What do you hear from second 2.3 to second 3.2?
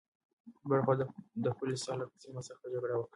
کې سخته جګړه وکړه.